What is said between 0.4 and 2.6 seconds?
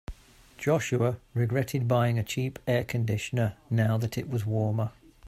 Joshua regretted buying a cheap